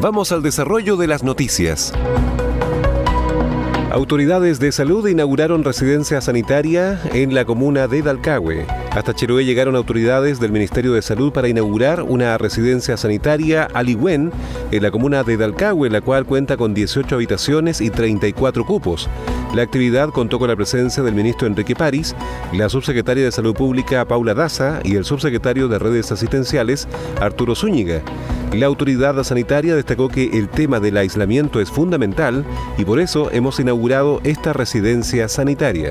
Vamos 0.00 0.32
al 0.32 0.42
desarrollo 0.42 0.96
de 0.96 1.06
las 1.06 1.22
noticias. 1.22 1.92
Autoridades 3.92 4.58
de 4.58 4.72
salud 4.72 5.06
inauguraron 5.06 5.64
residencia 5.64 6.22
sanitaria 6.22 6.98
en 7.12 7.34
la 7.34 7.44
comuna 7.44 7.88
de 7.88 8.00
Dalcahue. 8.00 8.66
Hasta 8.90 9.14
Chiloé 9.14 9.44
llegaron 9.44 9.76
autoridades 9.76 10.40
del 10.40 10.50
Ministerio 10.50 10.94
de 10.94 11.02
Salud 11.02 11.30
para 11.30 11.48
inaugurar 11.48 12.02
una 12.02 12.38
residencia 12.38 12.96
sanitaria 12.96 13.68
Aligüen 13.74 14.32
en 14.70 14.82
la 14.82 14.90
comuna 14.90 15.24
de 15.24 15.36
Dalcahue, 15.36 15.90
la 15.90 16.00
cual 16.00 16.24
cuenta 16.24 16.56
con 16.56 16.72
18 16.72 17.14
habitaciones 17.14 17.80
y 17.80 17.90
34 17.90 18.64
cupos. 18.64 19.10
La 19.54 19.62
actividad 19.62 20.08
contó 20.08 20.38
con 20.38 20.48
la 20.48 20.56
presencia 20.56 21.02
del 21.02 21.14
ministro 21.14 21.46
Enrique 21.46 21.76
París, 21.76 22.16
la 22.52 22.70
subsecretaria 22.70 23.24
de 23.24 23.32
Salud 23.32 23.54
Pública 23.54 24.06
Paula 24.06 24.32
Daza 24.32 24.80
y 24.82 24.96
el 24.96 25.04
subsecretario 25.04 25.68
de 25.68 25.78
Redes 25.78 26.10
Asistenciales 26.10 26.88
Arturo 27.20 27.54
Zúñiga. 27.54 28.00
La 28.54 28.66
autoridad 28.66 29.22
sanitaria 29.24 29.74
destacó 29.74 30.08
que 30.08 30.38
el 30.38 30.48
tema 30.48 30.80
del 30.80 30.96
aislamiento 30.96 31.60
es 31.60 31.70
fundamental 31.70 32.46
y 32.78 32.86
por 32.86 32.98
eso 32.98 33.30
hemos 33.30 33.60
inaugurado 33.60 34.20
esta 34.24 34.54
residencia 34.54 35.28
sanitaria 35.28 35.90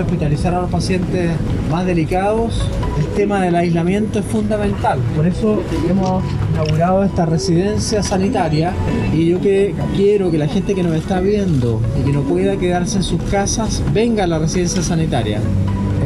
hospitalizar 0.00 0.54
a 0.54 0.62
los 0.62 0.70
pacientes 0.70 1.32
más 1.70 1.84
delicados, 1.84 2.66
el 2.98 3.06
tema 3.08 3.42
del 3.42 3.54
aislamiento 3.54 4.20
es 4.20 4.24
fundamental. 4.24 4.98
Por 5.14 5.26
eso 5.26 5.62
hemos 5.88 6.24
inaugurado 6.52 7.02
esta 7.02 7.24
residencia 7.24 8.02
sanitaria 8.02 8.72
y 9.12 9.26
yo 9.26 9.40
que 9.40 9.74
quiero 9.96 10.30
que 10.30 10.38
la 10.38 10.46
gente 10.46 10.74
que 10.74 10.82
nos 10.82 10.94
está 10.94 11.20
viendo 11.20 11.80
y 11.98 12.04
que 12.04 12.12
no 12.12 12.22
pueda 12.22 12.56
quedarse 12.56 12.98
en 12.98 13.02
sus 13.02 13.22
casas 13.24 13.82
venga 13.92 14.24
a 14.24 14.26
la 14.26 14.38
residencia 14.38 14.82
sanitaria. 14.82 15.40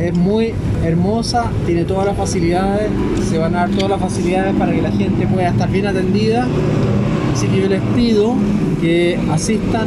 Es 0.00 0.14
muy 0.14 0.53
hermosa, 0.84 1.50
tiene 1.64 1.84
todas 1.84 2.06
las 2.06 2.16
facilidades, 2.16 2.91
se 3.28 3.38
van 3.38 3.56
a 3.56 3.61
dar 3.61 3.70
todas 3.70 3.91
las 3.91 4.00
facilidades 4.00 4.55
para 4.55 4.72
que 4.72 4.83
la 4.83 4.92
gente 4.92 5.27
pueda 5.27 5.48
estar 5.48 5.69
bien 5.70 5.86
atendida. 5.86 6.47
Así 7.37 7.48
que 7.48 7.61
yo 7.61 7.69
les 7.69 7.83
pido 7.95 8.33
que 8.81 9.19
asistan 9.31 9.87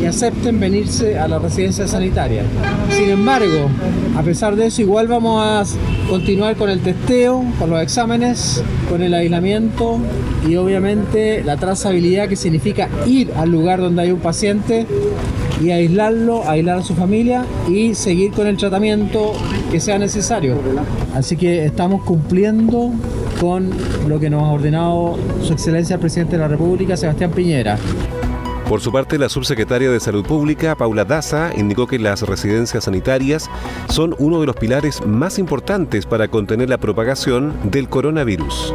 y 0.00 0.06
acepten 0.06 0.58
venirse 0.58 1.18
a 1.18 1.28
la 1.28 1.38
residencia 1.38 1.86
sanitaria. 1.86 2.42
Sin 2.88 3.10
embargo, 3.10 3.68
a 4.16 4.22
pesar 4.22 4.56
de 4.56 4.64
eso, 4.64 4.80
igual 4.80 5.06
vamos 5.06 5.42
a 5.44 5.62
continuar 6.08 6.56
con 6.56 6.70
el 6.70 6.80
testeo, 6.80 7.44
con 7.58 7.68
los 7.68 7.82
exámenes, 7.82 8.64
con 8.88 9.02
el 9.02 9.12
aislamiento 9.12 9.98
y 10.48 10.56
obviamente 10.56 11.44
la 11.44 11.58
trazabilidad 11.58 12.30
que 12.30 12.36
significa 12.36 12.88
ir 13.06 13.30
al 13.36 13.50
lugar 13.50 13.82
donde 13.82 14.00
hay 14.00 14.12
un 14.12 14.20
paciente 14.20 14.86
y 15.62 15.72
aislarlo, 15.72 16.48
aislar 16.48 16.78
a 16.78 16.82
su 16.82 16.94
familia 16.94 17.44
y 17.68 17.94
seguir 17.94 18.32
con 18.32 18.46
el 18.46 18.56
tratamiento 18.56 19.34
que 19.70 19.80
sea 19.80 19.98
necesario. 19.98 20.56
Así 21.14 21.36
que 21.36 21.66
estamos 21.66 22.04
cumpliendo 22.04 22.90
con 23.40 23.70
lo 24.06 24.20
que 24.20 24.28
nos 24.28 24.42
ha 24.42 24.52
ordenado 24.52 25.18
Su 25.42 25.54
Excelencia 25.54 25.94
el 25.94 26.00
Presidente 26.00 26.32
de 26.36 26.42
la 26.42 26.48
República, 26.48 26.96
Sebastián 26.96 27.30
Piñera. 27.30 27.78
Por 28.68 28.80
su 28.80 28.92
parte, 28.92 29.18
la 29.18 29.28
subsecretaria 29.28 29.90
de 29.90 29.98
Salud 29.98 30.24
Pública, 30.24 30.76
Paula 30.76 31.04
Daza, 31.04 31.50
indicó 31.56 31.88
que 31.88 31.98
las 31.98 32.22
residencias 32.22 32.84
sanitarias 32.84 33.50
son 33.88 34.14
uno 34.18 34.40
de 34.40 34.46
los 34.46 34.54
pilares 34.54 35.04
más 35.04 35.40
importantes 35.40 36.06
para 36.06 36.28
contener 36.28 36.68
la 36.68 36.78
propagación 36.78 37.52
del 37.64 37.88
coronavirus. 37.88 38.72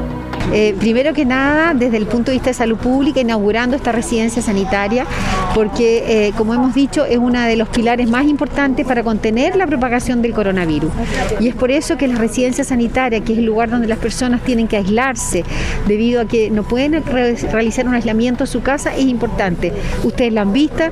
Eh, 0.53 0.75
primero 0.79 1.13
que 1.13 1.25
nada, 1.25 1.73
desde 1.73 1.97
el 1.97 2.05
punto 2.05 2.31
de 2.31 2.37
vista 2.37 2.49
de 2.49 2.53
salud 2.53 2.77
pública, 2.77 3.19
inaugurando 3.19 3.75
esta 3.75 3.91
residencia 3.91 4.41
sanitaria, 4.41 5.05
porque, 5.53 6.27
eh, 6.27 6.33
como 6.37 6.53
hemos 6.53 6.73
dicho, 6.73 7.05
es 7.05 7.17
uno 7.17 7.41
de 7.41 7.55
los 7.55 7.67
pilares 7.69 8.09
más 8.09 8.25
importantes 8.25 8.85
para 8.85 9.03
contener 9.03 9.55
la 9.55 9.67
propagación 9.67 10.21
del 10.21 10.33
coronavirus. 10.33 10.91
Y 11.39 11.47
es 11.47 11.55
por 11.55 11.71
eso 11.71 11.97
que 11.97 12.07
la 12.07 12.15
residencia 12.15 12.63
sanitaria, 12.63 13.19
que 13.21 13.33
es 13.33 13.39
el 13.39 13.45
lugar 13.45 13.69
donde 13.69 13.87
las 13.87 13.99
personas 13.99 14.41
tienen 14.41 14.67
que 14.67 14.77
aislarse 14.77 15.43
debido 15.87 16.21
a 16.21 16.25
que 16.25 16.49
no 16.49 16.63
pueden 16.63 17.03
realizar 17.03 17.87
un 17.87 17.95
aislamiento 17.95 18.43
en 18.43 18.47
su 18.47 18.61
casa, 18.61 18.95
es 18.95 19.05
importante. 19.05 19.71
Ustedes 20.03 20.33
la 20.33 20.41
han 20.41 20.53
visto, 20.53 20.83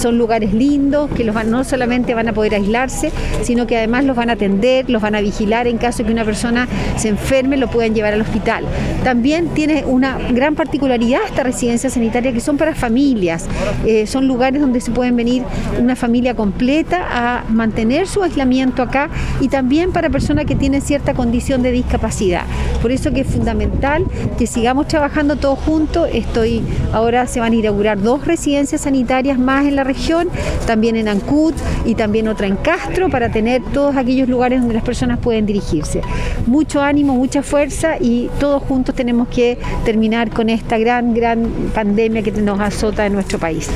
son 0.00 0.18
lugares 0.18 0.52
lindos 0.52 1.10
que 1.10 1.24
no 1.24 1.64
solamente 1.64 2.14
van 2.14 2.28
a 2.28 2.32
poder 2.32 2.54
aislarse, 2.54 3.12
sino 3.42 3.66
que 3.66 3.76
además 3.76 4.04
los 4.04 4.16
van 4.16 4.30
a 4.30 4.34
atender, 4.34 4.88
los 4.88 5.02
van 5.02 5.14
a 5.14 5.20
vigilar 5.20 5.66
en 5.66 5.78
caso 5.78 5.98
de 5.98 6.04
que 6.04 6.12
una 6.12 6.24
persona 6.24 6.68
se 6.96 7.08
enferme, 7.08 7.56
lo 7.56 7.68
puedan 7.68 7.94
llevar 7.94 8.14
al 8.14 8.20
hospital. 8.20 8.64
También 9.04 9.48
tiene 9.48 9.84
una 9.84 10.18
gran 10.30 10.54
particularidad 10.54 11.20
esta 11.26 11.42
residencia 11.42 11.90
sanitaria 11.90 12.32
que 12.32 12.40
son 12.40 12.56
para 12.56 12.74
familias, 12.74 13.46
eh, 13.84 14.06
son 14.06 14.26
lugares 14.26 14.60
donde 14.60 14.80
se 14.80 14.90
pueden 14.90 15.16
venir 15.16 15.42
una 15.80 15.96
familia 15.96 16.34
completa 16.34 17.06
a 17.10 17.44
mantener 17.48 18.06
su 18.06 18.22
aislamiento 18.22 18.82
acá 18.82 19.10
y 19.40 19.48
también 19.48 19.92
para 19.92 20.10
personas 20.10 20.44
que 20.44 20.54
tienen 20.54 20.82
cierta 20.82 21.14
condición 21.14 21.62
de 21.62 21.72
discapacidad. 21.72 22.42
Por 22.82 22.92
eso 22.92 23.12
que 23.12 23.22
es 23.22 23.26
fundamental 23.26 24.04
que 24.38 24.46
sigamos 24.46 24.88
trabajando 24.88 25.36
todos 25.36 25.58
juntos. 25.60 26.08
Estoy 26.12 26.62
ahora 26.92 27.26
se 27.26 27.40
van 27.40 27.52
a 27.52 27.56
inaugurar 27.56 28.00
dos 28.00 28.26
residencias 28.26 28.82
sanitarias 28.82 29.38
más 29.38 29.66
en 29.66 29.76
la 29.76 29.84
región, 29.84 30.28
también 30.66 30.96
en 30.96 31.08
Ancud 31.08 31.54
y 31.84 31.94
también 31.94 32.28
otra 32.28 32.46
en 32.46 32.56
Castro 32.56 33.08
para 33.08 33.30
tener 33.30 33.62
todos 33.72 33.96
aquellos 33.96 34.28
lugares 34.28 34.60
donde 34.60 34.74
las 34.74 34.84
personas 34.84 35.18
pueden 35.18 35.46
dirigirse. 35.46 36.00
Mucho 36.46 36.80
ánimo, 36.80 37.14
mucha 37.14 37.42
fuerza 37.42 37.96
y 38.00 38.28
todos 38.38 38.62
juntos 38.62 38.75
juntos 38.76 38.94
tenemos 38.94 39.28
que 39.28 39.56
terminar 39.86 40.28
con 40.28 40.50
esta 40.50 40.76
gran, 40.76 41.14
gran 41.14 41.50
pandemia 41.74 42.20
que 42.22 42.30
nos 42.30 42.60
azota 42.60 43.06
en 43.06 43.14
nuestro 43.14 43.38
país. 43.38 43.70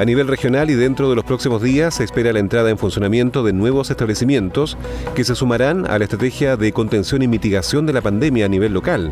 A 0.00 0.06
nivel 0.06 0.28
regional 0.28 0.70
y 0.70 0.74
dentro 0.76 1.10
de 1.10 1.14
los 1.14 1.26
próximos 1.26 1.60
días 1.60 1.96
se 1.96 2.04
espera 2.04 2.32
la 2.32 2.38
entrada 2.38 2.70
en 2.70 2.78
funcionamiento 2.78 3.42
de 3.42 3.52
nuevos 3.52 3.90
establecimientos 3.90 4.78
que 5.14 5.24
se 5.24 5.34
sumarán 5.34 5.84
a 5.90 5.98
la 5.98 6.04
estrategia 6.04 6.56
de 6.56 6.72
contención 6.72 7.20
y 7.20 7.28
mitigación 7.28 7.84
de 7.84 7.92
la 7.92 8.00
pandemia 8.00 8.46
a 8.46 8.48
nivel 8.48 8.72
local. 8.72 9.10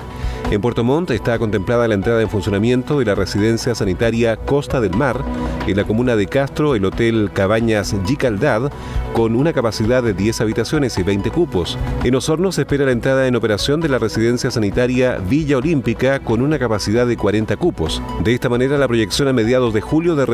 En 0.51 0.63
Puerto 0.63 0.85
Montt 0.85 1.11
está 1.11 1.39
contemplada 1.39 1.89
la 1.89 1.95
entrada 1.95 2.23
en 2.23 2.31
funcionamiento 2.31 2.99
de 2.99 3.05
la 3.05 3.15
residencia 3.15 3.75
sanitaria 3.75 4.39
Costa 4.39 4.81
del 4.81 4.97
Mar, 4.97 5.23
en 5.67 5.77
la 5.77 5.85
comuna 5.85 6.17
de 6.17 6.27
Castro 6.27 6.75
el 6.75 6.87
Hotel 6.87 7.29
Cabañas 7.35 7.95
Gicaldad, 8.07 8.73
con 9.13 9.37
una 9.37 9.53
capacidad 9.53 10.03
de 10.03 10.15
10 10.15 10.41
habitaciones 10.41 10.97
y 10.97 11.03
20 11.03 11.31
cupos. 11.31 11.77
En 12.03 12.15
Osorno 12.15 12.51
se 12.51 12.63
espera 12.63 12.87
la 12.87 12.93
entrada 12.93 13.27
en 13.27 13.37
operación 13.37 13.83
de 13.83 13.91
la 13.91 13.99
residencia 13.99 14.51
sanitaria 14.51 15.19
Villa 15.19 15.59
Olímpica 15.59 16.21
con 16.21 16.41
una 16.41 16.59
capacidad 16.59 17.07
de 17.07 17.19
40 17.19 17.59
cupos. 17.59 18.01
De 18.25 18.33
esta 18.33 18.49
manera, 18.49 18.79
la 18.79 18.89
proyección 18.89 19.29
a 19.29 19.35
mediados 19.35 19.75
de 19.75 19.83
julio 19.83 20.17
de 20.17 20.25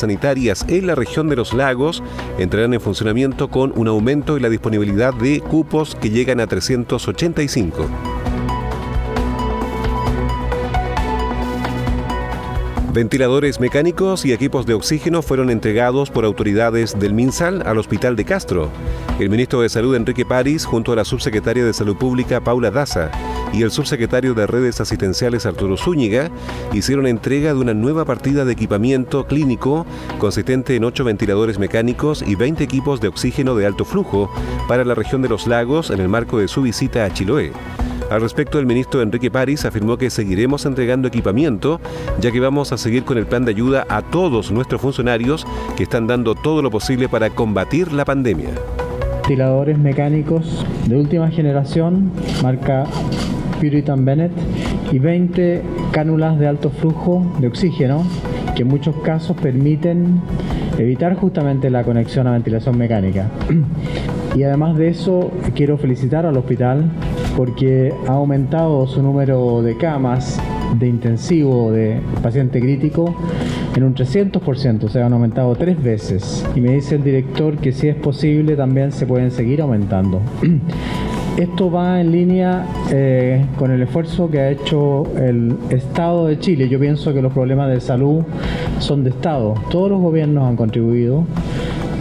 sanitarias 0.00 0.64
en 0.68 0.86
la 0.86 0.94
región 0.94 1.28
de 1.28 1.36
los 1.36 1.52
lagos 1.52 2.02
entrarán 2.38 2.74
en 2.74 2.80
funcionamiento 2.80 3.48
con 3.48 3.72
un 3.76 3.88
aumento 3.88 4.36
en 4.36 4.42
la 4.42 4.48
disponibilidad 4.48 5.14
de 5.14 5.40
cupos 5.40 5.94
que 5.94 6.10
llegan 6.10 6.40
a 6.40 6.46
385. 6.46 8.11
Ventiladores 12.92 13.58
mecánicos 13.58 14.26
y 14.26 14.34
equipos 14.34 14.66
de 14.66 14.74
oxígeno 14.74 15.22
fueron 15.22 15.48
entregados 15.48 16.10
por 16.10 16.26
autoridades 16.26 16.98
del 17.00 17.14
MinSal 17.14 17.62
al 17.66 17.78
Hospital 17.78 18.16
de 18.16 18.26
Castro. 18.26 18.68
El 19.18 19.30
ministro 19.30 19.62
de 19.62 19.70
Salud 19.70 19.94
Enrique 19.94 20.26
París, 20.26 20.66
junto 20.66 20.92
a 20.92 20.96
la 20.96 21.06
subsecretaria 21.06 21.64
de 21.64 21.72
Salud 21.72 21.96
Pública 21.96 22.42
Paula 22.42 22.70
Daza 22.70 23.10
y 23.54 23.62
el 23.62 23.70
subsecretario 23.70 24.34
de 24.34 24.46
Redes 24.46 24.78
Asistenciales 24.82 25.46
Arturo 25.46 25.78
Zúñiga, 25.78 26.30
hicieron 26.74 27.06
entrega 27.06 27.54
de 27.54 27.60
una 27.60 27.72
nueva 27.72 28.04
partida 28.04 28.44
de 28.44 28.52
equipamiento 28.52 29.26
clínico 29.26 29.86
consistente 30.18 30.76
en 30.76 30.84
8 30.84 31.02
ventiladores 31.02 31.58
mecánicos 31.58 32.20
y 32.20 32.34
20 32.34 32.62
equipos 32.62 33.00
de 33.00 33.08
oxígeno 33.08 33.54
de 33.54 33.64
alto 33.64 33.86
flujo 33.86 34.30
para 34.68 34.84
la 34.84 34.94
región 34.94 35.22
de 35.22 35.30
los 35.30 35.46
lagos 35.46 35.88
en 35.88 36.00
el 36.00 36.10
marco 36.10 36.36
de 36.36 36.46
su 36.48 36.60
visita 36.60 37.06
a 37.06 37.10
Chiloé. 37.10 37.52
Al 38.12 38.20
respecto, 38.20 38.58
el 38.58 38.66
ministro 38.66 39.00
Enrique 39.00 39.30
París 39.30 39.64
afirmó 39.64 39.96
que 39.96 40.10
seguiremos 40.10 40.66
entregando 40.66 41.08
equipamiento, 41.08 41.80
ya 42.20 42.30
que 42.30 42.40
vamos 42.40 42.70
a 42.70 42.76
seguir 42.76 43.04
con 43.04 43.16
el 43.16 43.24
plan 43.24 43.46
de 43.46 43.52
ayuda 43.52 43.86
a 43.88 44.02
todos 44.02 44.52
nuestros 44.52 44.82
funcionarios 44.82 45.46
que 45.78 45.84
están 45.84 46.06
dando 46.06 46.34
todo 46.34 46.60
lo 46.60 46.70
posible 46.70 47.08
para 47.08 47.30
combatir 47.30 47.90
la 47.90 48.04
pandemia. 48.04 48.50
Ventiladores 49.22 49.78
mecánicos 49.78 50.66
de 50.86 50.96
última 50.96 51.30
generación, 51.30 52.12
marca 52.42 52.84
Puritan 53.58 54.04
Bennett, 54.04 54.32
y 54.92 54.98
20 54.98 55.62
cánulas 55.92 56.38
de 56.38 56.48
alto 56.48 56.68
flujo 56.68 57.34
de 57.38 57.46
oxígeno 57.46 58.04
que 58.54 58.60
en 58.60 58.68
muchos 58.68 58.94
casos 58.96 59.38
permiten 59.38 60.20
evitar 60.76 61.14
justamente 61.14 61.70
la 61.70 61.82
conexión 61.82 62.26
a 62.26 62.32
ventilación 62.32 62.76
mecánica. 62.76 63.30
Y 64.34 64.44
además 64.44 64.78
de 64.78 64.88
eso, 64.88 65.30
quiero 65.54 65.76
felicitar 65.76 66.24
al 66.24 66.38
hospital 66.38 66.90
porque 67.36 67.92
ha 68.06 68.12
aumentado 68.12 68.86
su 68.86 69.02
número 69.02 69.62
de 69.62 69.76
camas 69.76 70.40
de 70.78 70.88
intensivo 70.88 71.70
de 71.70 72.00
paciente 72.22 72.60
crítico 72.60 73.14
en 73.74 73.84
un 73.84 73.94
300%, 73.94 74.84
o 74.84 74.88
sea, 74.88 75.06
han 75.06 75.12
aumentado 75.12 75.54
tres 75.54 75.82
veces. 75.82 76.44
Y 76.54 76.60
me 76.60 76.72
dice 76.72 76.96
el 76.96 77.04
director 77.04 77.56
que 77.56 77.72
si 77.72 77.88
es 77.88 77.96
posible 77.96 78.56
también 78.56 78.92
se 78.92 79.06
pueden 79.06 79.30
seguir 79.30 79.60
aumentando. 79.60 80.20
Esto 81.36 81.70
va 81.70 81.98
en 81.98 82.12
línea 82.12 82.66
eh, 82.90 83.46
con 83.58 83.70
el 83.70 83.80
esfuerzo 83.80 84.30
que 84.30 84.38
ha 84.38 84.50
hecho 84.50 85.04
el 85.16 85.56
Estado 85.70 86.26
de 86.26 86.38
Chile. 86.38 86.68
Yo 86.68 86.78
pienso 86.78 87.14
que 87.14 87.22
los 87.22 87.32
problemas 87.32 87.70
de 87.70 87.80
salud 87.80 88.22
son 88.80 89.02
de 89.02 89.10
Estado. 89.10 89.54
Todos 89.70 89.90
los 89.90 90.00
gobiernos 90.00 90.44
han 90.44 90.56
contribuido, 90.56 91.24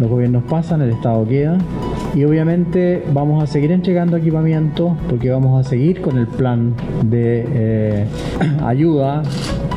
los 0.01 0.10
gobiernos 0.10 0.44
pasan, 0.44 0.81
el 0.81 0.89
Estado 0.89 1.25
queda 1.25 1.57
y 2.13 2.23
obviamente 2.25 3.03
vamos 3.13 3.41
a 3.41 3.47
seguir 3.47 3.71
entregando 3.71 4.17
equipamiento 4.17 4.97
porque 5.09 5.29
vamos 5.29 5.65
a 5.65 5.69
seguir 5.69 6.01
con 6.01 6.17
el 6.17 6.27
plan 6.27 6.75
de 7.03 7.45
eh, 7.49 8.07
ayuda 8.63 9.23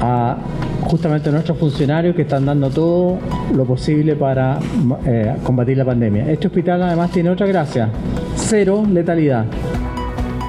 a 0.00 0.38
justamente 0.82 1.30
nuestros 1.30 1.58
funcionarios 1.58 2.14
que 2.14 2.22
están 2.22 2.44
dando 2.44 2.70
todo 2.70 3.18
lo 3.54 3.64
posible 3.64 4.16
para 4.16 4.58
eh, 5.06 5.34
combatir 5.42 5.78
la 5.78 5.84
pandemia. 5.84 6.30
Este 6.30 6.48
hospital 6.48 6.82
además 6.82 7.10
tiene 7.10 7.30
otra 7.30 7.46
gracia, 7.46 7.90
cero 8.36 8.84
letalidad. 8.90 9.46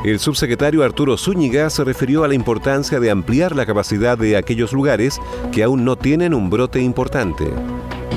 El 0.04 0.20
subsecretario 0.20 0.84
Arturo 0.84 1.18
Zúñiga 1.18 1.68
se 1.72 1.84
refirió 1.84 2.24
a 2.24 2.28
la 2.28 2.36
importancia 2.36 3.00
de 3.00 3.10
ampliar 3.10 3.56
la 3.56 3.66
capacidad 3.66 4.16
de 4.18 4.38
aquellos 4.38 4.72
lugares 4.72 5.20
que 5.52 5.64
aún 5.64 5.84
no 5.84 5.96
tienen 5.96 6.36
un 6.36 6.52
brote 6.52 6.80
importante. 6.80 7.46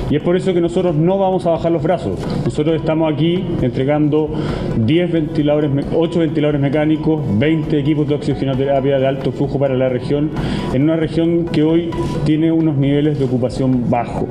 Y 0.09 0.15
es 0.15 0.23
por 0.23 0.35
eso 0.35 0.53
que 0.53 0.61
nosotros 0.61 0.95
no 0.95 1.17
vamos 1.17 1.45
a 1.45 1.51
bajar 1.51 1.71
los 1.71 1.83
brazos. 1.83 2.19
Nosotros 2.43 2.75
estamos 2.75 3.11
aquí 3.13 3.43
entregando 3.61 4.29
10 4.77 5.11
ventiladores, 5.11 5.71
8 5.93 6.19
ventiladores 6.19 6.61
mecánicos, 6.61 7.21
20 7.37 7.79
equipos 7.79 8.07
de 8.07 8.15
oxigenoterapia 8.15 8.99
de 8.99 9.07
alto 9.07 9.31
flujo 9.31 9.59
para 9.59 9.75
la 9.75 9.89
región, 9.89 10.31
en 10.73 10.83
una 10.83 10.95
región 10.95 11.45
que 11.45 11.63
hoy 11.63 11.91
tiene 12.25 12.51
unos 12.51 12.75
niveles 12.77 13.19
de 13.19 13.25
ocupación 13.25 13.89
bajos. 13.89 14.27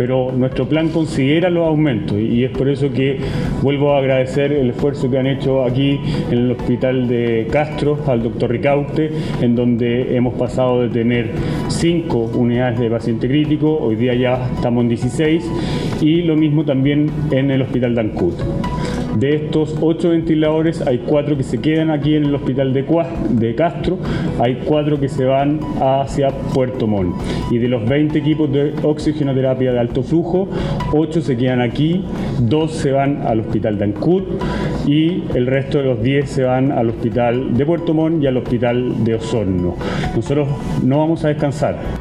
Pero 0.00 0.32
nuestro 0.32 0.66
plan 0.66 0.88
considera 0.88 1.50
los 1.50 1.66
aumentos 1.66 2.18
y 2.18 2.42
es 2.42 2.50
por 2.52 2.70
eso 2.70 2.90
que 2.90 3.18
vuelvo 3.60 3.92
a 3.92 3.98
agradecer 3.98 4.50
el 4.50 4.70
esfuerzo 4.70 5.10
que 5.10 5.18
han 5.18 5.26
hecho 5.26 5.62
aquí 5.62 6.00
en 6.30 6.38
el 6.38 6.52
hospital 6.52 7.06
de 7.06 7.46
Castro 7.52 7.98
al 8.06 8.22
doctor 8.22 8.50
Ricaute, 8.50 9.10
en 9.42 9.54
donde 9.54 10.16
hemos 10.16 10.32
pasado 10.36 10.80
de 10.80 10.88
tener 10.88 11.32
5 11.68 12.30
unidades 12.34 12.78
de 12.80 12.88
paciente 12.88 13.28
crítico, 13.28 13.76
hoy 13.76 13.96
día 13.96 14.14
ya 14.14 14.48
estamos 14.54 14.84
en 14.84 14.88
16 14.88 15.50
y 16.00 16.22
lo 16.22 16.34
mismo 16.34 16.64
también 16.64 17.10
en 17.30 17.50
el 17.50 17.60
Hospital 17.60 17.94
de 17.94 18.00
Ancud. 18.00 18.32
De 19.16 19.34
estos 19.34 19.76
ocho 19.80 20.10
ventiladores 20.10 20.80
hay 20.86 20.98
cuatro 20.98 21.36
que 21.36 21.42
se 21.42 21.58
quedan 21.58 21.90
aquí 21.90 22.14
en 22.14 22.24
el 22.24 22.34
hospital 22.34 22.72
de, 22.72 22.84
de 23.30 23.54
Castro, 23.54 23.98
hay 24.38 24.62
cuatro 24.64 24.98
que 25.00 25.08
se 25.08 25.24
van 25.24 25.60
hacia 25.80 26.30
Puerto 26.54 26.86
Montt. 26.86 27.14
Y 27.50 27.58
de 27.58 27.68
los 27.68 27.88
20 27.88 28.18
equipos 28.18 28.52
de 28.52 28.74
oxigenoterapia 28.82 29.72
de 29.72 29.78
alto 29.78 30.02
flujo, 30.02 30.48
ocho 30.92 31.20
se 31.20 31.36
quedan 31.36 31.60
aquí, 31.60 32.04
dos 32.40 32.72
se 32.72 32.92
van 32.92 33.22
al 33.26 33.40
hospital 33.40 33.78
de 33.78 33.84
Ancud 33.84 34.22
y 34.86 35.24
el 35.34 35.46
resto 35.46 35.78
de 35.78 35.84
los 35.84 36.02
10 36.02 36.30
se 36.30 36.44
van 36.44 36.72
al 36.72 36.90
hospital 36.90 37.56
de 37.56 37.66
Puerto 37.66 37.94
Montt 37.94 38.22
y 38.22 38.26
al 38.26 38.36
hospital 38.36 39.04
de 39.04 39.14
Osorno. 39.14 39.76
Nosotros 40.14 40.48
no 40.82 40.98
vamos 40.98 41.24
a 41.24 41.28
descansar. 41.28 41.99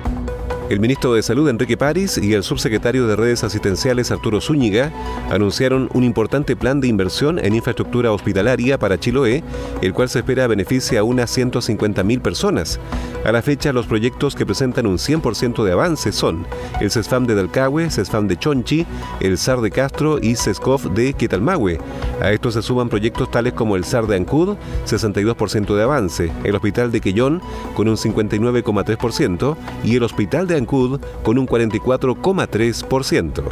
El 0.69 0.79
ministro 0.79 1.15
de 1.15 1.23
Salud, 1.23 1.49
Enrique 1.49 1.77
París, 1.77 2.19
y 2.21 2.35
el 2.35 2.43
subsecretario 2.43 3.07
de 3.07 3.15
Redes 3.15 3.43
Asistenciales, 3.43 4.11
Arturo 4.11 4.39
Zúñiga, 4.39 4.91
anunciaron 5.31 5.89
un 5.93 6.03
importante 6.03 6.55
plan 6.55 6.79
de 6.79 6.87
inversión 6.87 7.39
en 7.43 7.55
infraestructura 7.55 8.11
hospitalaria 8.11 8.77
para 8.77 8.99
Chiloé, 8.99 9.43
el 9.81 9.95
cual 9.95 10.09
se 10.09 10.19
espera 10.19 10.45
beneficie 10.45 10.99
a 10.99 11.03
unas 11.03 11.35
150.000 11.35 12.21
personas. 12.21 12.79
A 13.25 13.31
la 13.31 13.41
fecha, 13.41 13.73
los 13.73 13.87
proyectos 13.87 14.35
que 14.35 14.45
presentan 14.45 14.85
un 14.85 14.99
100% 14.99 15.63
de 15.63 15.71
avance 15.71 16.11
son 16.11 16.45
el 16.79 16.91
CESFAM 16.91 17.25
de 17.25 17.33
Dalcahue, 17.33 17.89
CESFAM 17.89 18.27
de 18.27 18.37
Chonchi, 18.37 18.85
el 19.21 19.39
SAR 19.39 19.61
de 19.61 19.71
Castro 19.71 20.19
y 20.21 20.35
CESCOF 20.35 20.85
de 20.91 21.13
Quetalmahue. 21.13 21.79
A 22.21 22.31
estos 22.31 22.53
se 22.53 22.61
suman 22.61 22.89
proyectos 22.89 23.31
tales 23.31 23.53
como 23.53 23.75
el 23.75 23.85
SAR 23.85 24.05
de 24.05 24.17
Ancud, 24.17 24.55
62% 24.85 25.75
de 25.75 25.83
avance, 25.83 26.31
el 26.43 26.53
Hospital 26.53 26.91
de 26.91 27.01
Quellón, 27.01 27.41
con 27.75 27.87
un 27.87 27.97
59,3%, 27.97 29.57
y 29.83 29.95
el 29.95 30.03
Hospital 30.03 30.45
de 30.45 30.58
Con 30.65 31.37
un 31.37 31.47
44,3%. 31.47 33.43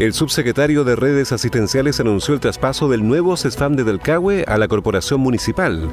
El 0.00 0.14
subsecretario 0.14 0.82
de 0.82 0.96
Redes 0.96 1.30
Asistenciales 1.30 2.00
anunció 2.00 2.32
el 2.32 2.40
traspaso 2.40 2.88
del 2.88 3.06
nuevo 3.06 3.36
CESFAM 3.36 3.76
de 3.76 3.84
Delcahue 3.84 4.44
a 4.48 4.56
la 4.56 4.66
Corporación 4.66 5.20
Municipal. 5.20 5.90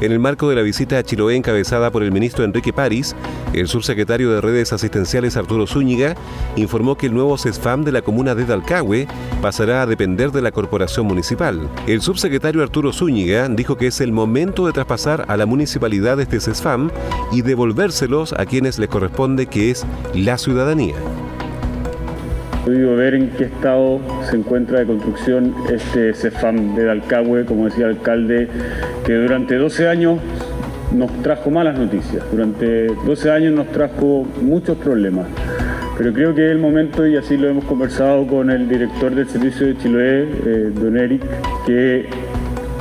En 0.00 0.12
el 0.12 0.20
marco 0.20 0.48
de 0.48 0.54
la 0.54 0.62
visita 0.62 0.96
a 0.96 1.02
Chiloé 1.02 1.34
encabezada 1.34 1.90
por 1.90 2.04
el 2.04 2.12
ministro 2.12 2.44
Enrique 2.44 2.72
París, 2.72 3.16
el 3.52 3.66
subsecretario 3.66 4.30
de 4.30 4.40
Redes 4.40 4.72
Asistenciales 4.72 5.36
Arturo 5.36 5.66
Zúñiga 5.66 6.14
informó 6.54 6.96
que 6.96 7.06
el 7.06 7.14
nuevo 7.14 7.36
CESFAM 7.36 7.82
de 7.82 7.90
la 7.90 8.02
comuna 8.02 8.36
de 8.36 8.44
Dalcahue 8.44 9.08
pasará 9.42 9.82
a 9.82 9.86
depender 9.86 10.30
de 10.30 10.40
la 10.40 10.52
corporación 10.52 11.06
municipal. 11.06 11.68
El 11.88 12.00
subsecretario 12.00 12.62
Arturo 12.62 12.92
Zúñiga 12.92 13.48
dijo 13.48 13.76
que 13.76 13.88
es 13.88 14.00
el 14.00 14.12
momento 14.12 14.66
de 14.66 14.72
traspasar 14.72 15.24
a 15.26 15.36
la 15.36 15.46
municipalidad 15.46 16.20
este 16.20 16.38
CESFAM 16.38 16.92
y 17.32 17.42
devolvérselos 17.42 18.34
a 18.34 18.46
quienes 18.46 18.78
les 18.78 18.88
corresponde, 18.88 19.46
que 19.46 19.72
es 19.72 19.84
la 20.14 20.38
ciudadanía. 20.38 20.94
Podido 22.68 22.96
ver 22.96 23.14
en 23.14 23.30
qué 23.30 23.44
estado 23.44 23.98
se 24.28 24.36
encuentra 24.36 24.80
de 24.80 24.84
construcción 24.84 25.54
este 25.72 26.12
CEFAM 26.12 26.74
de 26.74 26.84
Dalcahue, 26.84 27.46
como 27.46 27.64
decía 27.64 27.86
el 27.86 27.92
alcalde, 27.92 28.46
que 29.06 29.14
durante 29.14 29.56
12 29.56 29.88
años 29.88 30.20
nos 30.94 31.10
trajo 31.22 31.50
malas 31.50 31.78
noticias, 31.78 32.22
durante 32.30 32.88
12 32.88 33.30
años 33.30 33.54
nos 33.54 33.68
trajo 33.68 34.26
muchos 34.42 34.76
problemas. 34.76 35.28
Pero 35.96 36.12
creo 36.12 36.34
que 36.34 36.44
es 36.44 36.52
el 36.52 36.58
momento, 36.58 37.06
y 37.06 37.16
así 37.16 37.38
lo 37.38 37.48
hemos 37.48 37.64
conversado 37.64 38.26
con 38.26 38.50
el 38.50 38.68
director 38.68 39.14
del 39.14 39.26
servicio 39.30 39.66
de 39.66 39.78
Chiloé, 39.78 40.28
eh, 40.44 40.70
don 40.74 40.98
Eric, 40.98 41.22
que 41.64 42.04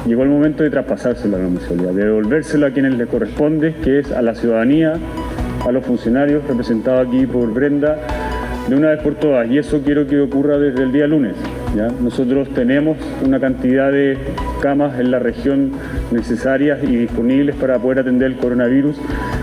llegó 0.06 0.24
el 0.24 0.30
momento 0.30 0.64
de 0.64 0.70
traspasárselo 0.70 1.38
a 1.38 1.40
la 1.40 1.46
municipalidad, 1.46 1.94
de 1.94 2.04
devolvérselo 2.04 2.66
a 2.66 2.72
quienes 2.72 2.98
le 2.98 3.06
corresponde, 3.06 3.74
que 3.82 4.00
es 4.00 4.12
a 4.12 4.22
la 4.22 4.36
ciudadanía, 4.36 4.96
a 5.66 5.72
los 5.72 5.86
funcionarios 5.86 6.46
representados 6.46 7.08
aquí 7.08 7.26
por 7.26 7.54
Brenda, 7.54 7.98
de 8.68 8.76
una 8.76 8.90
vez 8.90 9.02
por 9.02 9.16
todas 9.16 9.50
y 9.50 9.58
eso 9.58 9.82
quiero 9.84 10.08
que 10.08 10.20
ocurra 10.20 10.58
desde 10.58 10.84
el 10.84 10.92
día 10.92 11.08
lunes. 11.08 11.36
¿ya? 11.76 11.88
Nosotros 11.88 12.50
tenemos 12.54 12.98
una 13.24 13.40
cantidad 13.40 13.92
de 13.92 14.18
camas 14.62 15.00
en 15.00 15.12
la 15.12 15.20
región 15.20 15.72
necesarias 16.12 16.80
y 16.84 16.96
disponibles 16.96 17.56
para 17.56 17.80
poder 17.80 18.00
atender 18.00 18.32
el 18.32 18.38
coronavirus, 18.38 18.98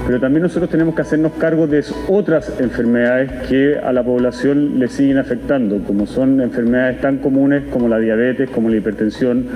pero 0.06 0.20
también 0.20 0.42
nosotros 0.42 0.70
tenemos 0.70 0.94
que 0.94 1.02
hacernos 1.02 1.32
cargo 1.32 1.66
de 1.66 1.84
otras 2.08 2.60
enfermedades 2.60 3.30
que 3.48 3.78
a 3.78 3.92
la 3.92 4.02
población 4.02 4.78
le 4.78 4.88
siguen 4.88 5.18
afectando, 5.18 5.78
como 5.86 6.06
son 6.06 6.40
enfermedades 6.40 7.00
tan 7.00 7.18
comunes 7.18 7.64
como 7.70 7.88
la 7.88 7.98
diabetes, 7.98 8.50
como 8.50 8.68
la 8.68 8.76
hipertensión, 8.76 9.46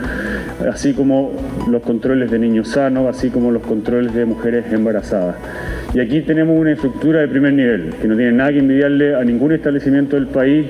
así 0.66 0.92
como 0.92 1.32
los 1.68 1.82
controles 1.82 2.30
de 2.30 2.38
niños 2.38 2.68
sanos, 2.68 3.08
así 3.08 3.30
como 3.30 3.50
los 3.50 3.62
controles 3.62 4.14
de 4.14 4.24
mujeres 4.24 4.72
embarazadas. 4.72 5.36
Y 5.94 6.00
aquí 6.00 6.20
tenemos 6.20 6.58
una 6.58 6.72
estructura 6.72 7.20
de 7.20 7.28
primer 7.28 7.52
nivel, 7.54 7.94
que 8.00 8.08
no 8.08 8.16
tiene 8.16 8.32
nada 8.32 8.52
que 8.52 8.58
envidiarle 8.58 9.14
a 9.14 9.24
ningún 9.24 9.52
establecimiento 9.52 10.16
del 10.16 10.26
país, 10.26 10.66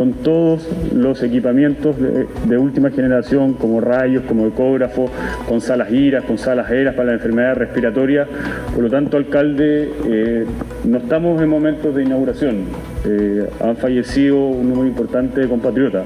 con 0.00 0.14
todos 0.14 0.66
los 0.94 1.22
equipamientos 1.22 1.96
de, 1.98 2.56
última 2.56 2.90
generación, 2.90 3.54
como 3.54 3.80
rayos, 3.80 4.22
como 4.24 4.46
ecógrafo, 4.46 5.10
con 5.46 5.60
salas 5.60 5.92
iras, 5.92 6.24
con 6.24 6.38
salas 6.38 6.70
eras 6.70 6.94
para 6.94 7.08
la 7.08 7.12
enfermedad 7.14 7.56
respiratoria. 7.56 8.26
Por 8.72 8.84
lo 8.84 8.90
tanto, 8.90 9.16
alcalde, 9.16 9.90
eh, 10.08 10.46
no 10.84 10.98
estamos 10.98 11.42
en 11.42 11.48
momentos 11.48 11.94
de 11.94 12.04
inauguración. 12.04 12.64
Eh, 13.04 13.46
han 13.60 13.76
fallecido 13.76 14.38
un 14.46 14.70
número 14.70 14.88
importante 14.88 15.42
de 15.42 15.48
compatriotas, 15.48 16.04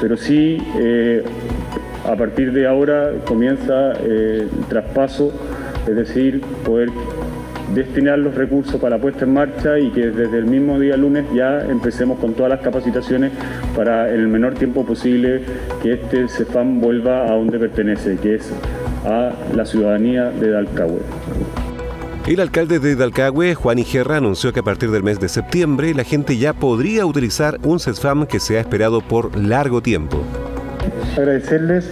pero 0.00 0.16
sí, 0.16 0.58
eh, 0.78 1.22
a 2.06 2.16
partir 2.16 2.52
de 2.52 2.66
ahora 2.66 3.12
comienza 3.26 3.92
el 3.92 4.48
traspaso, 4.68 5.32
es 5.86 5.96
decir, 5.96 6.40
poder 6.64 6.90
destinar 7.74 8.18
los 8.18 8.34
recursos 8.34 8.80
para 8.80 8.96
la 8.96 9.02
puesta 9.02 9.24
en 9.24 9.32
marcha 9.32 9.78
y 9.78 9.90
que 9.90 10.06
desde 10.10 10.38
el 10.38 10.46
mismo 10.46 10.78
día 10.78 10.96
lunes 10.96 11.24
ya 11.34 11.60
empecemos 11.62 12.18
con 12.18 12.34
todas 12.34 12.50
las 12.50 12.60
capacitaciones 12.60 13.32
para 13.74 14.08
en 14.12 14.20
el 14.20 14.28
menor 14.28 14.54
tiempo 14.54 14.84
posible 14.84 15.42
que 15.82 15.94
este 15.94 16.28
CEFAM 16.28 16.80
vuelva 16.80 17.24
a 17.24 17.34
donde 17.34 17.58
pertenece, 17.58 18.16
que 18.16 18.36
es 18.36 18.52
a 19.04 19.32
la 19.54 19.64
ciudadanía 19.64 20.30
de 20.30 20.50
Dalcahue. 20.50 21.00
El 22.26 22.40
alcalde 22.40 22.80
de 22.80 22.96
Dalcahue, 22.96 23.54
Juan 23.54 23.78
Igerra, 23.78 24.16
anunció 24.16 24.52
que 24.52 24.60
a 24.60 24.64
partir 24.64 24.90
del 24.90 25.04
mes 25.04 25.20
de 25.20 25.28
septiembre 25.28 25.94
la 25.94 26.02
gente 26.02 26.36
ya 26.36 26.54
podría 26.54 27.06
utilizar 27.06 27.58
un 27.62 27.78
CESFAM 27.78 28.26
que 28.26 28.40
se 28.40 28.58
ha 28.58 28.60
esperado 28.60 29.00
por 29.00 29.36
largo 29.36 29.80
tiempo. 29.80 30.24
Agradecerles 31.16 31.88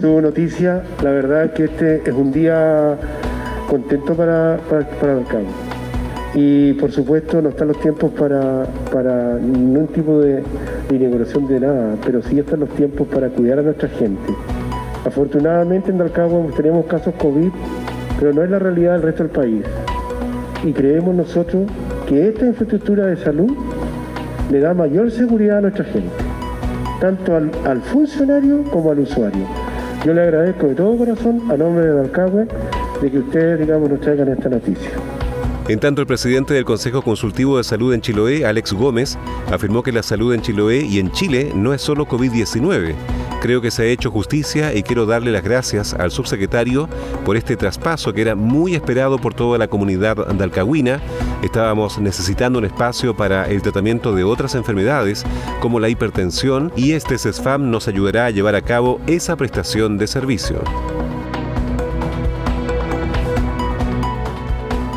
su 0.00 0.20
noticia, 0.20 0.82
la 1.02 1.10
verdad 1.10 1.52
que 1.52 1.64
este 1.64 2.02
es 2.04 2.14
un 2.14 2.32
día 2.32 2.96
contento 3.68 4.14
para, 4.14 4.58
para, 4.68 4.86
para 4.90 5.20
Y 6.34 6.72
por 6.74 6.90
supuesto 6.90 7.40
no 7.40 7.50
están 7.50 7.68
los 7.68 7.80
tiempos 7.80 8.10
para, 8.12 8.66
para 8.92 9.34
ningún 9.38 9.86
tipo 9.88 10.20
de, 10.20 10.42
de 10.88 10.96
inauguración 10.96 11.46
de 11.48 11.60
nada, 11.60 11.96
pero 12.04 12.22
sí 12.22 12.38
están 12.38 12.60
los 12.60 12.68
tiempos 12.70 13.06
para 13.08 13.28
cuidar 13.28 13.60
a 13.60 13.62
nuestra 13.62 13.88
gente. 13.88 14.32
Afortunadamente 15.04 15.90
en 15.90 15.98
Dalcagua 15.98 16.46
tenemos 16.56 16.86
casos 16.86 17.14
COVID, 17.18 17.50
pero 18.18 18.32
no 18.32 18.42
es 18.42 18.50
la 18.50 18.58
realidad 18.58 18.92
del 18.92 19.02
resto 19.02 19.24
del 19.24 19.32
país. 19.32 19.64
Y 20.64 20.72
creemos 20.72 21.14
nosotros 21.14 21.64
que 22.08 22.28
esta 22.28 22.46
infraestructura 22.46 23.06
de 23.06 23.16
salud 23.16 23.52
le 24.50 24.60
da 24.60 24.74
mayor 24.74 25.10
seguridad 25.10 25.58
a 25.58 25.60
nuestra 25.62 25.84
gente, 25.84 26.10
tanto 27.02 27.34
al, 27.34 27.82
funcionario 27.82 28.62
como 28.70 28.92
al 28.92 29.00
usuario. 29.00 29.44
Yo 30.06 30.14
le 30.14 30.22
agradezco 30.22 30.68
de 30.68 30.76
todo 30.76 30.96
corazón 30.96 31.50
a 31.50 31.56
nombre 31.56 31.84
de 31.84 31.94
Dalcagua 31.94 32.44
de 33.02 33.10
que 33.10 33.18
ustedes, 33.18 33.58
digamos, 33.58 33.90
nos 33.90 34.00
traigan 34.00 34.28
esta 34.28 34.48
noticia. 34.48 34.90
En 35.66 35.80
tanto, 35.80 36.00
el 36.00 36.06
presidente 36.06 36.54
del 36.54 36.64
Consejo 36.64 37.02
Consultivo 37.02 37.58
de 37.58 37.64
Salud 37.64 37.92
en 37.92 38.02
Chiloé, 38.02 38.46
Alex 38.46 38.72
Gómez, 38.72 39.18
afirmó 39.50 39.82
que 39.82 39.90
la 39.90 40.04
salud 40.04 40.32
en 40.32 40.42
Chiloé 40.42 40.82
y 40.82 41.00
en 41.00 41.10
Chile 41.10 41.50
no 41.56 41.74
es 41.74 41.82
solo 41.82 42.06
COVID-19. 42.06 42.94
Creo 43.42 43.60
que 43.60 43.72
se 43.72 43.82
ha 43.82 43.86
hecho 43.86 44.12
justicia 44.12 44.72
y 44.72 44.84
quiero 44.84 45.04
darle 45.04 45.32
las 45.32 45.42
gracias 45.42 45.94
al 45.94 46.12
subsecretario 46.12 46.88
por 47.24 47.36
este 47.36 47.56
traspaso 47.56 48.12
que 48.12 48.20
era 48.20 48.36
muy 48.36 48.76
esperado 48.76 49.18
por 49.18 49.34
toda 49.34 49.58
la 49.58 49.66
comunidad 49.66 50.30
andalcahuina. 50.30 51.00
Estábamos 51.42 51.98
necesitando 51.98 52.60
un 52.60 52.66
espacio 52.66 53.16
para 53.16 53.48
el 53.48 53.60
tratamiento 53.60 54.14
de 54.14 54.22
otras 54.22 54.54
enfermedades 54.54 55.24
como 55.60 55.80
la 55.80 55.88
hipertensión 55.88 56.72
y 56.76 56.92
este 56.92 57.18
CESFAM 57.18 57.68
nos 57.68 57.88
ayudará 57.88 58.26
a 58.26 58.30
llevar 58.30 58.54
a 58.54 58.62
cabo 58.62 59.00
esa 59.08 59.34
prestación 59.34 59.98
de 59.98 60.06
servicio. 60.06 60.62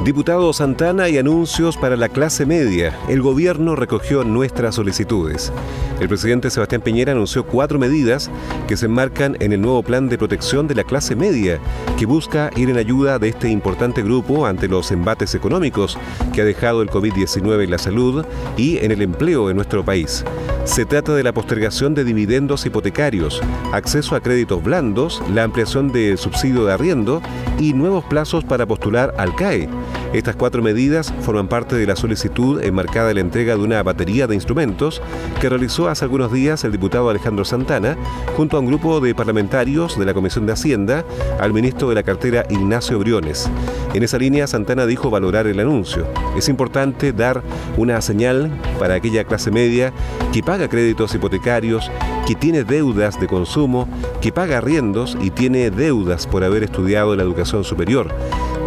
Diputado 0.06 0.54
Santana 0.54 1.10
y 1.10 1.18
anuncios 1.18 1.78
para 1.78 1.98
la 1.98 2.10
clase 2.10 2.46
media. 2.46 2.96
El 3.10 3.24
gobierno 3.24 3.76
recogió 3.76 4.24
nuestras 4.24 4.76
solicitudes. 4.76 5.52
El 6.00 6.08
presidente 6.08 6.52
Sebastián 6.52 6.82
Piñera 6.82 7.14
anunció 7.14 7.44
cuatro 7.44 7.80
medidas 7.80 8.30
que 8.68 8.78
se 8.78 8.86
enmarcan 8.86 9.36
en 9.40 9.52
el 9.52 9.62
nuevo 9.62 9.82
plan 9.82 10.08
de 10.08 10.20
protección 10.20 10.68
de 10.68 10.76
la 10.76 10.84
clase 10.84 11.16
media, 11.16 11.60
que 11.98 12.06
busca 12.06 12.52
ir 12.56 12.70
en 12.70 12.78
ayuda 12.78 13.18
de 13.18 13.30
este 13.30 13.50
importante 13.50 14.04
grupo 14.04 14.46
ante 14.46 14.68
los 14.68 14.92
embates 14.92 15.34
económicos 15.34 15.98
que 16.34 16.42
ha 16.42 16.46
dejado 16.46 16.84
el 16.84 16.92
COVID-19 16.92 17.64
en 17.64 17.72
la 17.72 17.80
salud 17.80 18.26
y 18.58 18.78
en 18.78 18.92
el 18.92 19.02
empleo 19.02 19.50
en 19.50 19.56
nuestro 19.56 19.84
país. 19.84 20.24
Se 20.66 20.86
trata 20.86 21.16
de 21.16 21.24
la 21.24 21.34
postergación 21.34 21.96
de 21.96 22.04
dividendos 22.04 22.66
hipotecarios, 22.66 23.42
acceso 23.72 24.16
a 24.16 24.22
créditos 24.22 24.64
blandos, 24.64 25.24
la 25.34 25.44
ampliación 25.44 25.92
del 25.92 26.20
subsidio 26.20 26.66
de 26.66 26.74
arriendo 26.74 27.24
y 27.60 27.74
nuevos 27.74 28.04
plazos 28.06 28.44
para 28.44 28.68
postular 28.68 29.14
al 29.18 29.36
CAE. 29.36 29.68
Estas 30.16 30.38
cuatro 30.38 30.64
medidas 30.64 31.14
forman 31.20 31.50
parte 31.50 31.76
de 31.76 31.86
la 31.86 31.98
solicitud 31.98 32.64
enmarcada 32.64 33.10
en 33.10 33.16
la 33.16 33.22
entrega 33.22 33.58
de 33.58 33.62
una 33.62 33.84
batería 33.84 34.28
de 34.28 34.36
instrumentos 34.36 35.02
que 35.42 35.50
realizó 35.50 35.90
hace 35.90 36.06
algunos 36.06 36.32
días 36.32 36.64
el 36.64 36.72
diputado 36.72 37.10
Alejandro 37.10 37.44
Santana 37.44 37.98
junto 38.38 38.56
a 38.56 38.62
un 38.62 38.68
grupo 38.68 39.02
de 39.02 39.14
parlamentarios 39.14 40.00
de 40.00 40.06
la 40.06 40.14
Comisión 40.14 40.46
de 40.46 40.54
Hacienda 40.54 41.04
al 41.38 41.52
ministro 41.52 41.90
de 41.90 41.96
la 41.96 42.04
cartera 42.04 42.46
Ignacio 42.50 42.98
Briones. 42.98 43.50
En 43.96 44.04
esa 44.04 44.18
línea, 44.18 44.46
Santana 44.46 44.86
dijo 44.86 45.10
valorar 45.10 45.48
el 45.48 45.58
anuncio. 45.58 46.06
Es 46.38 46.50
importante 46.50 47.14
dar 47.14 47.42
una 47.78 48.02
señal 48.02 48.52
para 48.78 48.96
aquella 48.96 49.24
clase 49.24 49.52
media 49.52 49.94
que 50.34 50.44
paga 50.44 50.68
créditos 50.68 51.16
hipotecarios, 51.16 51.90
que 52.28 52.36
tiene 52.36 52.66
deudas 52.66 53.18
de 53.22 53.28
consumo, 53.28 53.88
que 54.20 54.34
paga 54.34 54.58
arriendos 54.58 55.18
y 55.22 55.30
tiene 55.30 55.72
deudas 55.72 56.28
por 56.28 56.44
haber 56.44 56.64
estudiado 56.64 57.16
la 57.16 57.24
educación 57.24 57.64
superior 57.64 58.14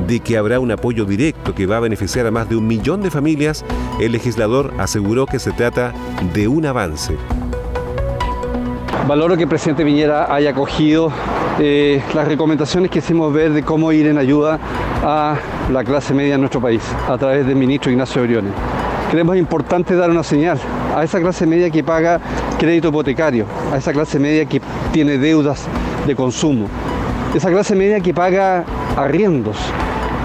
de 0.06 0.20
que 0.20 0.38
habrá 0.38 0.60
un 0.60 0.70
apoyo 0.70 1.04
directo 1.04 1.54
que 1.54 1.66
va 1.66 1.76
a 1.76 1.80
beneficiar 1.80 2.26
a 2.26 2.30
más 2.30 2.48
de 2.48 2.56
un 2.56 2.66
millón 2.66 3.02
de 3.02 3.10
familias, 3.10 3.66
el 4.00 4.12
legislador 4.12 4.72
aseguró 4.78 5.26
que 5.26 5.38
se 5.38 5.52
trata 5.52 5.92
de 6.32 6.48
un 6.48 6.64
avance. 6.64 7.18
Valoro 9.06 9.36
que 9.36 9.42
el 9.42 9.48
presidente 9.50 9.84
Piñera 9.84 10.34
haya 10.34 10.50
acogido 10.50 11.12
eh, 11.58 12.00
las 12.14 12.28
recomendaciones 12.28 12.90
que 12.90 13.00
hicimos 13.00 13.32
ver 13.32 13.52
de 13.52 13.62
cómo 13.62 13.90
ir 13.90 14.06
en 14.06 14.16
ayuda 14.16 14.60
a 15.02 15.36
la 15.72 15.84
clase 15.84 16.14
media 16.14 16.34
en 16.34 16.40
nuestro 16.40 16.60
país 16.60 16.82
a 17.08 17.16
través 17.16 17.46
del 17.46 17.56
ministro 17.56 17.90
Ignacio 17.90 18.22
Briones. 18.22 18.52
Creemos 19.10 19.36
importante 19.36 19.94
dar 19.94 20.10
una 20.10 20.22
señal 20.22 20.58
a 20.94 21.04
esa 21.04 21.20
clase 21.20 21.46
media 21.46 21.70
que 21.70 21.82
paga 21.82 22.20
crédito 22.58 22.88
hipotecario, 22.88 23.46
a 23.72 23.76
esa 23.76 23.92
clase 23.92 24.18
media 24.18 24.44
que 24.46 24.60
tiene 24.92 25.18
deudas 25.18 25.66
de 26.06 26.14
consumo, 26.14 26.66
esa 27.34 27.50
clase 27.50 27.74
media 27.74 28.00
que 28.00 28.12
paga 28.12 28.64
arriendos, 28.96 29.56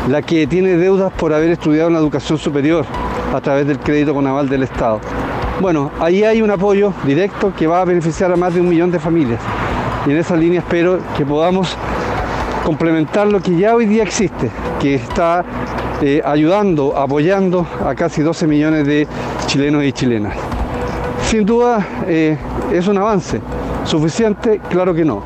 la 0.10 0.22
que 0.22 0.48
tiene 0.48 0.76
deudas 0.76 1.14
por 1.14 1.34
haber 1.34 1.52
estudiado 1.52 1.88
en 1.88 1.94
la 1.94 2.00
educación 2.00 2.38
superior 2.38 2.86
a 3.34 3.40
través 3.42 3.68
del 3.68 3.80
crédito 3.80 4.14
con 4.14 4.28
aval 4.28 4.50
del 4.50 4.64
Estado. 4.64 5.00
Bueno, 5.62 5.92
ahí 6.00 6.24
hay 6.24 6.42
un 6.42 6.52
apoyo 6.52 6.94
directo 7.06 7.54
que 7.56 7.68
va 7.68 7.82
a 7.82 7.86
beneficiar 7.86 8.32
a 8.32 8.36
más 8.36 8.54
de 8.54 8.62
un 8.62 8.70
millón 8.70 8.92
de 8.92 9.00
familias. 9.00 9.40
Y 10.06 10.12
en 10.12 10.18
esa 10.18 10.36
línea 10.36 10.60
espero 10.60 11.00
que 11.16 11.26
podamos 11.26 11.78
complementar 12.66 13.28
lo 13.28 13.42
que 13.42 13.56
ya 13.56 13.76
hoy 13.76 13.86
día 13.86 14.04
existe, 14.04 14.50
que 14.84 14.96
está 14.96 15.46
eh, 16.02 16.22
ayudando, 16.26 16.98
apoyando 16.98 17.66
a 17.88 17.96
casi 17.96 18.22
12 18.22 18.48
millones 18.48 18.86
de 18.86 19.08
chilenos 19.46 19.82
y 19.86 19.94
chilenas. 19.94 20.36
Sin 21.26 21.46
duda 21.46 21.88
eh, 22.06 22.38
es 22.70 22.86
un 22.90 22.98
avance. 22.98 23.40
¿Suficiente? 23.86 24.60
Claro 24.70 24.94
que 24.94 25.06
no. 25.06 25.24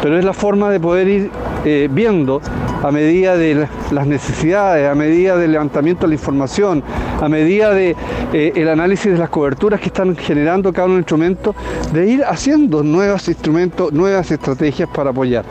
Pero 0.00 0.18
es 0.18 0.24
la 0.24 0.32
forma 0.32 0.70
de 0.70 0.80
poder 0.80 1.08
ir 1.08 1.30
eh, 1.66 1.86
viendo 1.92 2.40
a 2.82 2.90
medida 2.90 3.36
de 3.36 3.68
las 3.90 4.06
necesidades, 4.06 4.90
a 4.90 4.94
medida 4.94 5.36
del 5.36 5.52
levantamiento 5.52 6.06
de 6.06 6.08
la 6.08 6.14
información, 6.14 6.82
a 7.20 7.28
medida 7.28 7.74
de 7.74 7.94
el 8.32 8.68
análisis 8.70 9.12
de 9.12 9.18
las 9.18 9.28
coberturas 9.28 9.80
que 9.80 9.88
están 9.88 10.16
generando 10.16 10.72
cada 10.72 10.86
uno 10.86 10.94
de 10.94 11.00
los 11.00 11.02
instrumentos, 11.02 11.54
de 11.92 12.10
ir 12.10 12.24
haciendo 12.24 12.82
nuevos 12.82 13.28
instrumentos, 13.28 13.92
nuevas 13.92 14.30
estrategias 14.30 14.88
para 14.88 15.10
apoyar. 15.10 15.44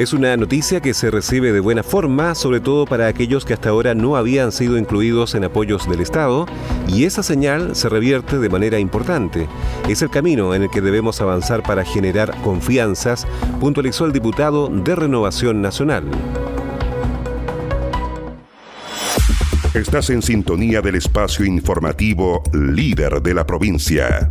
Es 0.00 0.14
una 0.14 0.34
noticia 0.38 0.80
que 0.80 0.94
se 0.94 1.10
recibe 1.10 1.52
de 1.52 1.60
buena 1.60 1.82
forma, 1.82 2.34
sobre 2.34 2.60
todo 2.60 2.86
para 2.86 3.06
aquellos 3.06 3.44
que 3.44 3.52
hasta 3.52 3.68
ahora 3.68 3.94
no 3.94 4.16
habían 4.16 4.50
sido 4.50 4.78
incluidos 4.78 5.34
en 5.34 5.44
apoyos 5.44 5.86
del 5.90 6.00
Estado, 6.00 6.46
y 6.88 7.04
esa 7.04 7.22
señal 7.22 7.76
se 7.76 7.90
revierte 7.90 8.38
de 8.38 8.48
manera 8.48 8.78
importante. 8.78 9.46
Es 9.90 10.00
el 10.00 10.08
camino 10.08 10.54
en 10.54 10.62
el 10.62 10.70
que 10.70 10.80
debemos 10.80 11.20
avanzar 11.20 11.62
para 11.62 11.84
generar 11.84 12.34
confianzas, 12.40 13.26
puntualizó 13.60 14.06
el 14.06 14.12
diputado 14.12 14.68
de 14.68 14.96
Renovación 14.96 15.60
Nacional. 15.60 16.04
Estás 19.74 20.08
en 20.08 20.22
sintonía 20.22 20.80
del 20.80 20.94
espacio 20.94 21.44
informativo 21.44 22.42
líder 22.54 23.20
de 23.20 23.34
la 23.34 23.44
provincia. 23.44 24.30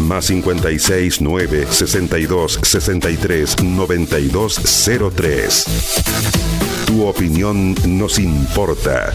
Más 0.00 0.26
56 0.26 1.20
9 1.20 1.66
62 1.70 2.58
63 2.62 3.62
92 3.62 4.60
03. 5.14 5.64
Tu 6.86 7.04
opinión 7.04 7.74
nos 7.86 8.18
importa. 8.18 9.12